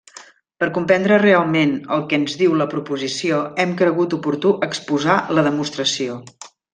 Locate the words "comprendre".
0.77-1.19